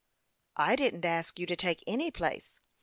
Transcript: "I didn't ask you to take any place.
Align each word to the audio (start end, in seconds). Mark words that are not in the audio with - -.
"I 0.71 0.75
didn't 0.75 1.05
ask 1.05 1.37
you 1.37 1.45
to 1.45 1.55
take 1.55 1.83
any 1.85 2.09
place. 2.09 2.59